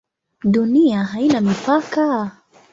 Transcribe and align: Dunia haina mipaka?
Dunia 0.53 1.03
haina 1.03 1.41
mipaka? 1.41 2.31